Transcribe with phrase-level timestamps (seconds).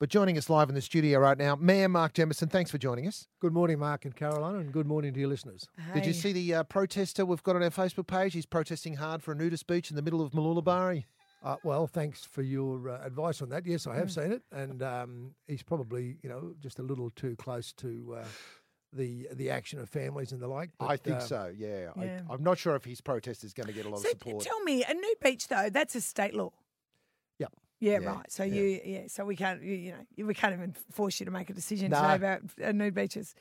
[0.00, 3.08] But joining us live in the studio right now, Mayor Mark Jamieson, thanks for joining
[3.08, 3.26] us.
[3.40, 5.66] Good morning, Mark and Carolina, and good morning to your listeners.
[5.92, 8.32] Did you see the uh, protester we've got on our Facebook page?
[8.32, 11.02] He's protesting hard for a nudist beach in the middle of Mooloolaba.
[11.42, 13.66] Uh, well, thanks for your uh, advice on that.
[13.66, 17.34] Yes, I have seen it, and um, he's probably, you know, just a little too
[17.34, 18.24] close to uh,
[18.92, 20.70] the the action of families and the like.
[20.78, 21.90] I think um, so, yeah.
[21.96, 22.20] Yeah.
[22.28, 24.18] I, I'm not sure if his protest is going to get a lot So of
[24.18, 24.44] support.
[24.44, 26.52] tell me, a nude beach though, that's a state law.
[27.80, 27.98] Yeah.
[28.00, 28.30] Yeah, right.
[28.32, 28.54] So yeah.
[28.54, 29.00] you, yeah.
[29.08, 31.90] So we can't, you, you know, we can't even force you to make a decision
[31.90, 32.00] No.
[32.02, 33.34] today about uh, nude beaches.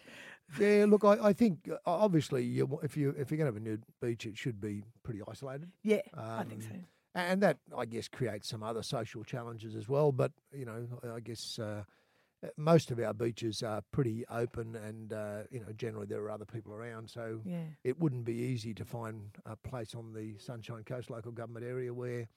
[0.60, 3.54] Yeah, look, I, I think uh, obviously you, wa- if you if you're going to
[3.54, 5.72] have a nude beach, it should be pretty isolated.
[5.84, 6.70] Yeah, I think so.
[6.72, 10.12] Um, and that I guess creates some other social challenges as well.
[10.12, 11.84] But you know, I- I guess uh,
[12.44, 16.32] uh, most of our beaches are pretty open, and uh, you know, generally there are
[16.32, 17.64] other people around, so Yeah.
[17.84, 21.92] it wouldn't be easy to find a place on the Sunshine Coast local government area
[21.94, 22.28] where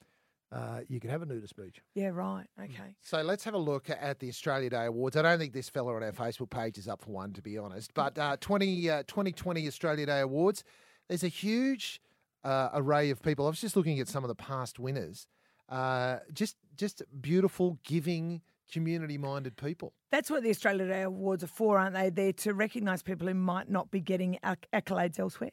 [0.52, 1.80] uh, you can have a nudist beach.
[1.94, 2.46] Yeah, right.
[2.58, 2.64] Mm.
[2.64, 2.94] Okay.
[3.00, 5.16] So let's have a look at the Australia Day Awards.
[5.16, 7.56] I don't think this fella on our Facebook page is up for one, to be
[7.56, 7.94] honest.
[7.94, 10.64] But uh, 20, uh, 2020 Australia Day Awards,
[11.08, 12.00] there's a huge
[12.42, 13.46] uh, array of people.
[13.46, 15.28] I was just looking at some of the past winners.
[15.68, 18.40] Uh, just, just beautiful, giving,
[18.72, 19.92] community-minded people.
[20.10, 22.10] That's what the Australia Day Awards are for, aren't they?
[22.10, 25.50] They're to recognise people who might not be getting acc- accolades elsewhere.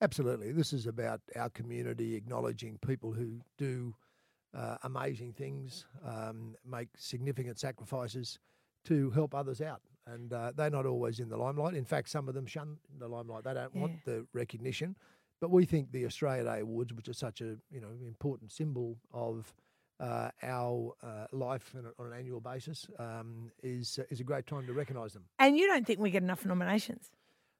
[0.00, 3.94] Absolutely, this is about our community acknowledging people who do
[4.54, 8.38] uh, amazing things, um, make significant sacrifices
[8.84, 11.74] to help others out, and uh, they're not always in the limelight.
[11.74, 14.96] In fact, some of them shun the limelight; they don't want the recognition.
[15.40, 18.98] But we think the Australia Day Awards, which is such a you know important symbol
[19.12, 19.52] of
[20.00, 24.46] uh, our uh, life on, a- on an annual basis, um, is is a great
[24.46, 25.24] time to recognise them.
[25.38, 27.10] And you don't think we get enough nominations?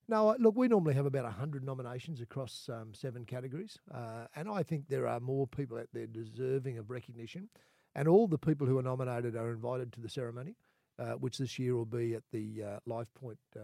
[0.08, 3.78] No, look, we normally have about 100 nominations across um, seven categories.
[3.94, 7.50] Uh, and I think there are more people out there deserving of recognition.
[7.94, 10.56] And all the people who are nominated are invited to the ceremony,
[10.98, 13.60] uh, which this year will be at the uh, Life Point uh,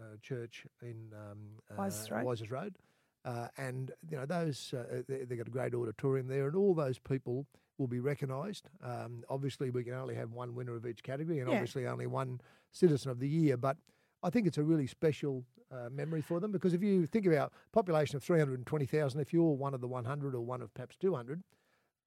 [0.00, 1.38] uh, Church in um,
[1.76, 2.26] uh, Road.
[2.26, 2.76] Wises Road.
[3.24, 6.74] Uh, and, you know, those, uh, they, they've got a great auditorium there, and all
[6.74, 7.44] those people
[7.76, 8.68] will be recognised.
[8.84, 11.54] Um, obviously, we can only have one winner of each category, and Yeah.
[11.56, 13.56] obviously only one Citizen of the Year.
[13.56, 13.76] But
[14.22, 17.52] I think it's a really special uh, memory for them because if you think about
[17.72, 21.42] population of 320,000, if you're one of the 100 or one of perhaps 200,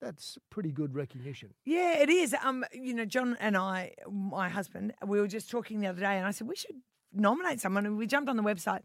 [0.02, 1.54] that's pretty good recognition.
[1.64, 2.36] Yeah, it is.
[2.44, 6.18] Um, you know, John and I, my husband, we were just talking the other day,
[6.18, 6.76] and I said we should
[7.14, 7.86] nominate someone.
[7.86, 8.82] And we jumped on the website,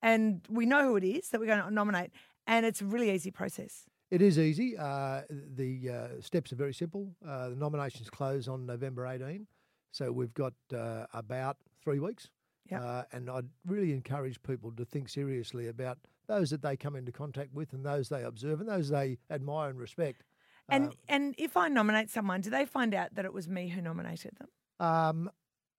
[0.00, 2.12] and we know who it is that we're going to nominate,
[2.46, 3.84] and it's a really easy process.
[4.10, 4.76] It is easy.
[4.76, 7.14] Uh, the uh, steps are very simple.
[7.26, 9.46] Uh, the nominations close on November 18,
[9.92, 12.28] so we've got uh, about three weeks.
[12.70, 12.82] Yep.
[12.82, 17.10] Uh, and I'd really encourage people to think seriously about those that they come into
[17.12, 20.22] contact with and those they observe and those they admire and respect.
[20.68, 23.68] And Uh, and if I nominate someone, do they find out that it was me
[23.68, 24.48] who nominated them?
[24.86, 25.30] Um,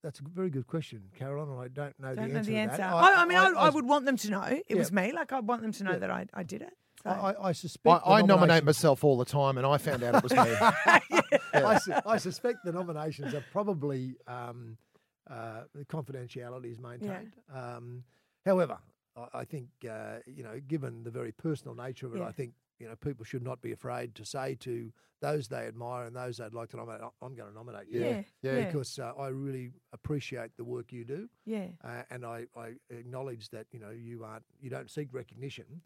[0.04, 2.56] that's a very good question, Caroline, and I don't know Don't the know answer the
[2.58, 2.78] to answer.
[2.78, 2.94] that.
[2.94, 4.78] I, I mean, I, I, I, would want them to know it Yeah.
[4.78, 5.12] was me.
[5.14, 6.00] Like I want them to know Yeah.
[6.00, 6.74] that I, I did it.
[7.04, 7.10] So.
[7.10, 7.84] I, I, I I, suspect.
[8.04, 10.40] the I nominate nominations- myself all the time, and I found out it was me.
[11.54, 14.78] I, su- I suspect the nominations are probably um,
[15.32, 17.34] uh, the confidentiality is maintained.
[17.54, 18.04] Um,
[18.46, 18.78] however,
[19.16, 22.28] I, I think uh, you know, given the very personal nature of it, Yeah.
[22.28, 24.92] I think you know people should not be afraid to say to
[25.22, 28.00] those they admire and those they'd like to nominate, "I- "I'm going to nominate you."
[28.02, 31.68] yeah, yeah, yeah, Because uh, I really appreciate the work you do, yeah.
[31.84, 35.82] uh, and I, I acknowledge that you know you aren't you don't seek recognition,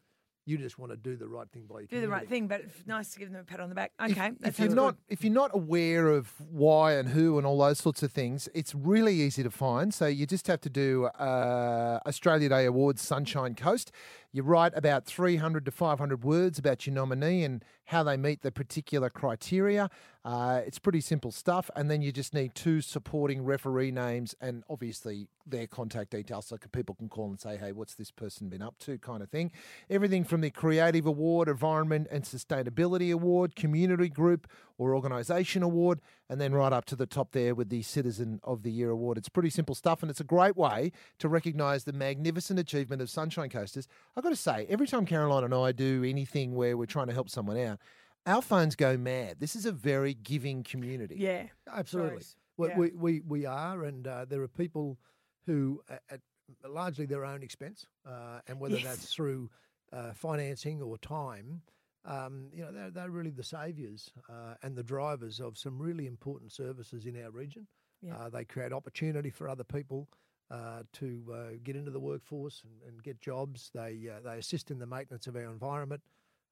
[0.46, 2.60] you just want to do the right thing by your Do the right thing, but
[2.62, 3.92] it's nice to give them a pat on the back.
[4.00, 5.12] If- Okay, that if, you're sounds not good.
[5.12, 8.74] if you're not aware of why and who and all those sorts of things, it's
[8.74, 9.92] really easy to find.
[9.92, 13.90] So you just have to do uh, Australia Day Awards Sunshine Coast.
[14.32, 18.52] You write about 300 to 500 words about your nominee and how they meet the
[18.52, 19.88] particular criteria.
[20.26, 24.64] Uh, it's pretty simple stuff, and then you just need two supporting referee names and
[24.68, 28.60] obviously their contact details so people can call and say, "Hey, what's this person been
[28.60, 29.52] up to?" kind of thing.
[29.88, 34.46] Everything from the Creative Award, Environment and Sustainability Award, Community Group
[34.78, 38.62] or Organisation Award, and then right up to the top there with the Citizen of
[38.62, 39.18] the Year Award.
[39.18, 43.08] It's pretty simple stuff, and it's a great way to recognise the magnificent achievement of
[43.10, 43.88] Sunshine Coasters.
[44.16, 47.14] I've got to say, every time Caroline and I do anything where we're trying to
[47.14, 47.78] help someone out,
[48.26, 49.36] our phones go mad.
[49.38, 51.16] This is a very giving community.
[51.18, 52.22] Yeah, Absolutely.
[52.58, 52.78] We, Yeah.
[52.78, 54.98] we, we, we are, and uh, there are people
[55.46, 56.20] who, at, at
[56.68, 58.84] largely their own expense, uh, and whether Yes.
[58.84, 59.50] that's through
[59.92, 61.62] uh, financing or time,
[62.04, 66.06] um, you know, they're, they're really the saviours uh, and the drivers of some really
[66.06, 67.66] important services in our region.
[68.02, 68.16] Yeah.
[68.16, 70.08] Uh, they create opportunity for other people
[70.50, 73.70] uh, to uh, get into the workforce and, and get jobs.
[73.74, 76.02] They, uh, they assist in the maintenance of our environment.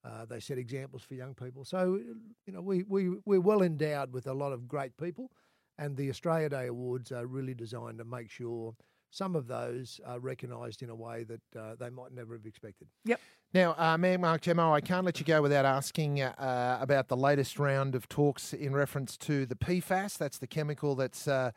[0.05, 1.65] Uh, they set examples for young people.
[1.65, 1.99] So,
[2.47, 5.31] you know, we, we, we're well endowed with a lot of great people.
[5.79, 8.75] And the Australia Day Awards are really designed to make sure
[9.15, 12.89] some of those are recognised in a way that uh, they might never have expected.
[13.05, 13.21] Yep.
[13.53, 17.17] Now, uh, Mayor Mark Gemmo, I can't let you go without asking uh, about the
[17.17, 20.19] latest round of talks in reference to the PFAS.
[20.19, 21.53] That's the chemical that's uh,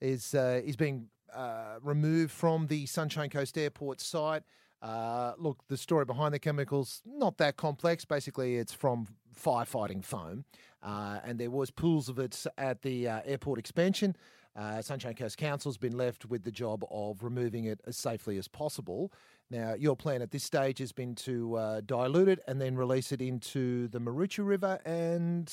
[0.00, 4.44] is uh, is being uh, removed from the Sunshine Coast Airport site.
[4.80, 8.04] Uh, look, the story behind the chemicals not that complex.
[8.04, 10.44] Basically, it's from firefighting foam,
[10.80, 14.14] uh, and there was pools of it at the uh, airport expansion.
[14.56, 18.48] Uh, Sunshine Coast Council's been left with the job of removing it as safely as
[18.48, 19.12] possible.
[19.50, 23.12] Now, your plan at this stage has been to uh, dilute it and then release
[23.12, 25.52] it into the Maroochy River, and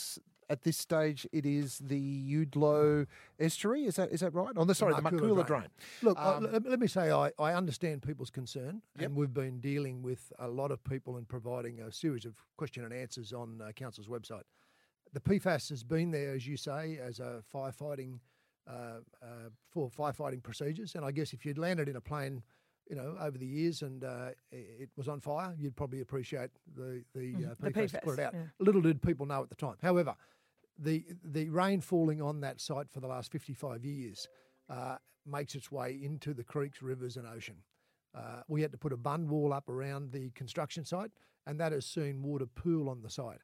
[0.49, 1.99] at this stage, it is the
[2.45, 3.05] Udlo
[3.39, 3.85] estuary.
[3.85, 4.55] Is that is that right?
[4.55, 5.59] On the sorry, the Marcoola Marcoola Drain.
[5.61, 5.69] Drain.
[6.03, 9.05] Look, Um, let, let me say I, I understand people's concern, Yep.
[9.05, 12.83] and we've been dealing with a lot of people and providing a series of question
[12.83, 14.43] and answers on uh, council's website.
[15.13, 18.19] The PFAS has been there, as you say, as a firefighting
[18.69, 22.43] uh, uh, for firefighting procedures, and I guess if you'd landed in a plane,
[22.89, 27.03] you know, over the years and uh, it was on fire, you'd probably appreciate the
[27.13, 28.33] the, uh, The PFAS, to put it out.
[28.33, 28.43] yeah.
[28.59, 29.75] Little did people know at the time.
[29.81, 30.15] However,
[30.77, 34.27] the the rain falling on that site for the last 55 years
[34.69, 37.57] uh, makes its way into the creeks, rivers, and ocean.
[38.15, 41.11] Uh, we had to put a bund wall up around the construction site,
[41.45, 43.39] and that has seen water pool on the site.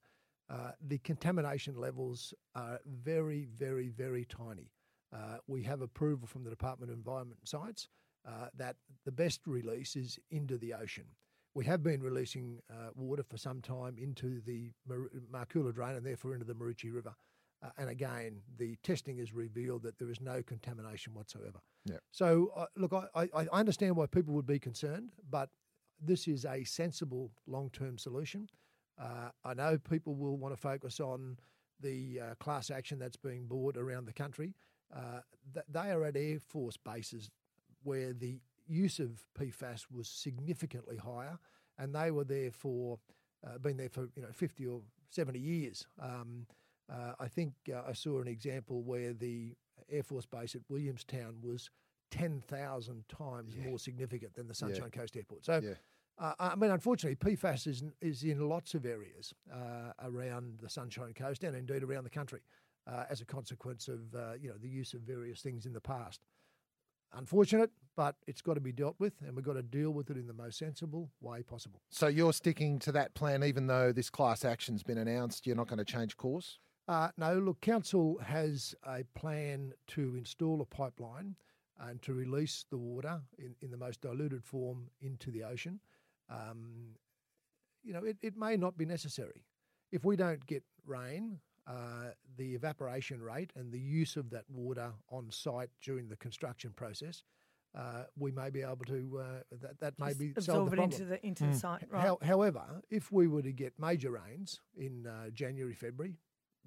[0.50, 4.72] Uh, the contamination levels are very, very, very tiny.
[5.14, 7.88] Uh, we have approval from the Department of Environment and Science
[8.28, 11.06] uh, that the best release is into the ocean.
[11.56, 16.06] We have been releasing uh, water for some time into the Mar- Marcoola Drain and
[16.06, 17.14] therefore into the Maroochy River.
[17.64, 21.60] Uh, and again, the testing has revealed that there is no contamination whatsoever.
[21.86, 22.02] Yep.
[22.12, 25.50] So, uh, look, I, I, I understand why people would be concerned, but
[26.02, 28.50] this is a sensible long term solution.
[29.00, 31.38] Uh, I know people will want to focus on
[31.80, 34.56] the uh, class action that's being brought around the country.
[34.96, 35.22] Uh,
[35.54, 37.30] th- they are at Air Force bases
[37.84, 41.38] where the use of PFAS was significantly higher,
[41.78, 43.00] and they were there for
[43.46, 45.86] uh, been there for you know 50 or 70 years.
[46.02, 46.46] Um,
[46.92, 49.56] uh, I think uh, I saw an example where the
[49.90, 51.70] Air Force base at Williamstown was
[52.12, 55.44] 10,000 times more significant than the Sunshine Coast Airport.
[55.46, 55.74] So, Yeah.
[56.20, 61.14] uh, I mean, unfortunately, PFAS is, is in lots of areas uh, around the Sunshine
[61.14, 62.42] Coast and indeed around the country
[62.88, 65.82] uh, as a consequence of uh, you know the use of various things in the
[65.82, 66.22] past.
[67.16, 70.18] Unfortunate, but it's got to be dealt with, and we've got to deal with it
[70.18, 71.80] in the most sensible way possible.
[71.92, 75.46] So you're sticking to that plan, even though this class action's been announced.
[75.46, 76.58] You're not going to change course.
[76.88, 81.36] Uh, no, look, council has a plan to install a pipeline
[81.80, 85.80] and to release the water in, in the most diluted form into the ocean.
[86.30, 86.96] Um,
[87.84, 89.46] you know, it, it may not be necessary.
[89.92, 94.92] If we don't get rain, uh, the evaporation rate and the use of that water
[95.10, 97.24] on site during the construction process,
[97.78, 100.78] uh, we may be able to, uh, that, that may Just be solve the it
[100.78, 100.92] problem.
[100.92, 102.02] into the into the site, right?
[102.06, 106.16] How, however, if we were to get major rains in uh, January, February,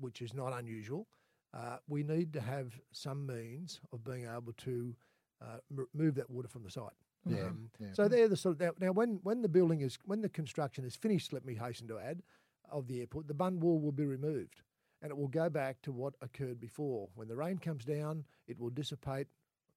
[0.01, 1.07] which is not unusual,
[1.55, 4.95] uh, we need to have some means of being able to
[5.41, 5.59] uh,
[5.95, 6.91] move that water from the site.
[7.29, 7.89] Yeah, Um, yeah.
[7.93, 10.85] So they're the sort of now, now when when the building is when the construction
[10.85, 11.33] is finished.
[11.33, 12.23] Let me hasten to add,
[12.71, 14.63] of the airport, the bund wall will be removed,
[15.07, 17.09] and it will go back to what occurred before.
[17.15, 19.29] When the rain comes down, it will dissipate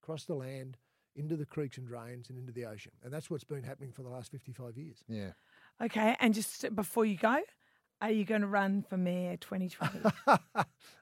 [0.02, 0.76] across the land
[1.14, 4.02] into the creeks and drains and into the ocean, and that's what's been happening for
[4.02, 5.04] the last fifty-five years.
[5.08, 5.30] Yeah.
[5.80, 7.38] Okay, and just before you go,
[8.00, 10.00] are you going to run for mayor 2020?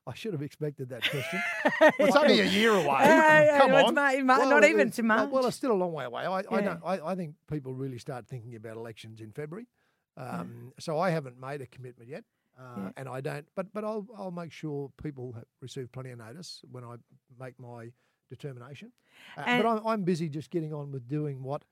[0.07, 1.41] I should have expected that question.
[1.99, 2.85] It's only a year away.
[3.01, 3.95] Yeah, yeah, Come it's on.
[3.95, 5.31] Ma- Ma- Well, not even it's- to well- March.
[5.31, 6.27] Well, it's still a long way away.
[6.27, 9.67] I, I, don't, I, I think people really start thinking about elections in February.
[10.17, 12.25] Um, So I haven't made a commitment yet,
[12.59, 12.91] uh, Yeah.
[12.97, 13.47] and I don't.
[13.55, 16.97] But but I'll I'll make sure people receive plenty of notice when I
[17.39, 17.91] make my
[18.31, 18.93] determination.
[19.37, 21.63] Uh, but I'm, I'm busy just getting on with doing what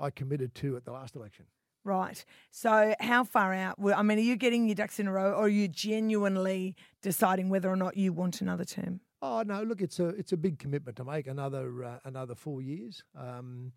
[0.00, 1.46] I committed to at the last election.
[1.86, 2.24] Right.
[2.50, 3.76] So, how far out?
[3.94, 7.48] I mean, are you getting your ducks in a row, or are you genuinely deciding
[7.50, 9.00] whether or not you want another term?
[9.20, 9.62] Oh no!
[9.62, 13.02] Look, it's a it's a big commitment to make another uh, another four years.
[13.18, 13.72] Um,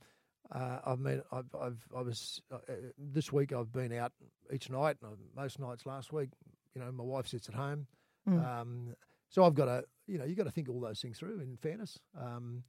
[0.50, 3.52] uh, I mean, I've, I've I was uh, uh, this week.
[3.52, 4.14] I've been out
[4.54, 6.30] each night, and I've- most nights last week.
[6.77, 7.88] You know, my wife sits at home,
[8.29, 8.46] Mm.
[8.46, 8.96] um,
[9.29, 11.39] so I've got to you know you've got to think all those things through.
[11.39, 12.63] In fairness, um,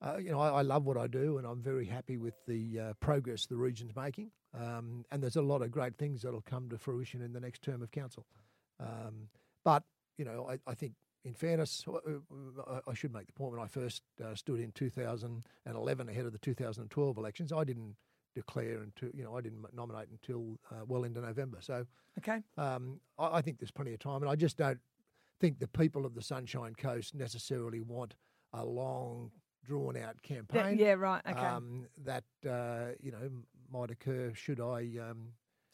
[0.00, 2.78] uh, you know, I, I love what I do, and I'm very happy with the
[2.78, 4.30] uh, progress the region's making.
[4.54, 7.62] Um, and there's a lot of great things that'll come to fruition in the next
[7.62, 8.26] term of council.
[8.78, 9.28] Um,
[9.64, 9.82] but
[10.18, 10.92] you know, I, I think
[11.24, 14.60] in fairness, uh, uh, I- I should make the point when I first uh, stood
[14.60, 17.96] in 2011 ahead of the 2012 elections, I didn't
[18.42, 21.58] declare until you know I didn't nominate until uh, well into November.
[21.60, 21.86] So
[22.18, 22.42] Okay.
[22.56, 24.80] um, I, I think there's plenty of time, and I just don't
[25.40, 28.14] think the people of the Sunshine Coast necessarily want
[28.52, 29.30] a long,
[29.64, 30.78] drawn out Yeah, campaign.
[30.78, 31.22] yeah, right.
[31.28, 31.38] Okay.
[31.38, 33.30] Um, that uh, you know
[33.70, 35.28] might occur should I um,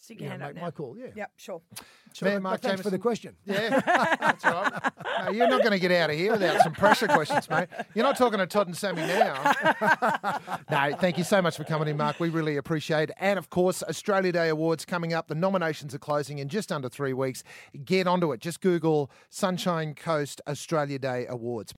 [0.08, 0.60] you know, make now.
[0.62, 0.96] my call.
[0.98, 1.06] Yeah.
[1.14, 1.62] Yep, sure.
[2.20, 3.36] Man, but Mark thanks for the question.
[3.46, 3.80] Yeah,
[4.20, 4.82] that's all right.
[5.32, 7.68] You're not going to get out of here without some pressure questions, mate.
[7.94, 9.52] You're not talking to Todd and Sammy now.
[10.70, 12.20] no, thank you so much for coming in, Mark.
[12.20, 13.16] We really appreciate it.
[13.18, 15.28] And of course, Australia Day Awards coming up.
[15.28, 17.44] The nominations are closing in just under three weeks.
[17.84, 18.40] Get onto it.
[18.40, 21.72] Just Google Sunshine Coast Australia Day Awards.